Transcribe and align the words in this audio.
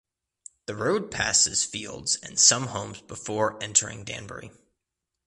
The 0.65 0.73
road 0.75 1.11
passes 1.11 1.63
fields 1.63 2.15
and 2.23 2.39
some 2.39 2.65
homes 2.69 3.03
before 3.03 3.61
entering 3.61 4.03
Danbury. 4.03 4.49